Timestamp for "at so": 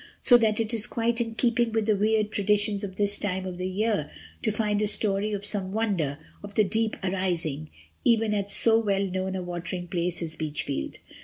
8.33-8.79